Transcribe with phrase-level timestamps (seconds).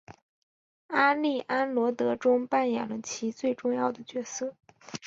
[0.87, 4.55] 阿丽安萝德中扮演了其最重要的角色。